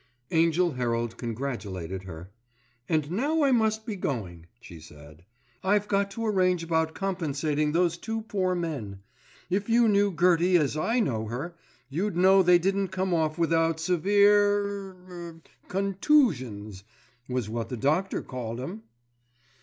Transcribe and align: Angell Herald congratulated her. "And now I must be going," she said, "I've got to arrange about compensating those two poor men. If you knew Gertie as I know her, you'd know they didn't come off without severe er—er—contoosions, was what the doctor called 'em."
Angell 0.31 0.71
Herald 0.71 1.15
congratulated 1.17 2.05
her. 2.05 2.31
"And 2.89 3.11
now 3.11 3.43
I 3.43 3.51
must 3.51 3.85
be 3.85 3.95
going," 3.95 4.47
she 4.59 4.79
said, 4.79 5.25
"I've 5.63 5.87
got 5.87 6.09
to 6.09 6.25
arrange 6.25 6.63
about 6.63 6.95
compensating 6.95 7.71
those 7.71 7.99
two 7.99 8.23
poor 8.23 8.55
men. 8.55 9.03
If 9.51 9.69
you 9.69 9.87
knew 9.87 10.11
Gertie 10.11 10.57
as 10.57 10.75
I 10.75 10.99
know 11.01 11.27
her, 11.27 11.53
you'd 11.87 12.17
know 12.17 12.41
they 12.41 12.57
didn't 12.57 12.87
come 12.87 13.13
off 13.13 13.37
without 13.37 13.79
severe 13.79 14.93
er—er—contoosions, 14.93 16.81
was 17.29 17.47
what 17.47 17.69
the 17.69 17.77
doctor 17.77 18.23
called 18.23 18.59
'em." 18.59 18.81